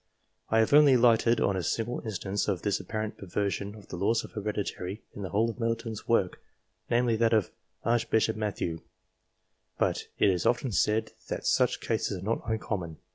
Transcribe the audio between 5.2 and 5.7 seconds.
the whole of